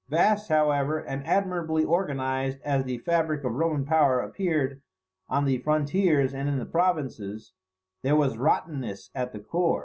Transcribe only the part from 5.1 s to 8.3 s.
on the frontiers and in the provinces, there